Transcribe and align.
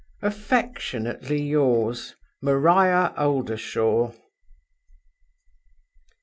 "Affectionately 0.23 1.39
yours, 1.39 2.15
MARIA 2.41 3.13
OLDERSHAW." 3.17 4.11